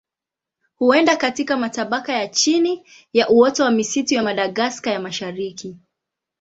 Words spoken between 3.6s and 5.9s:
wa misitu ya Madagaska ya Mashariki.